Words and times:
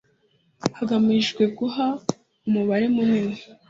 hagamijwe 0.77 1.43
guha 1.57 1.87
umubare 2.47 2.85
munini 2.95 3.35